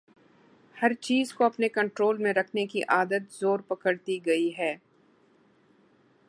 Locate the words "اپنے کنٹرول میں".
1.43-2.33